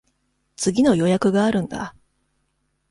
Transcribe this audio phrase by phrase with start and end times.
[0.55, 1.95] 次の予約があるんだ。